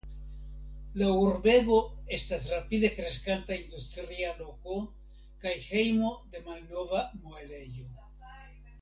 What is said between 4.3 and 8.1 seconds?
loko kaj hejmo de malnova muelejo.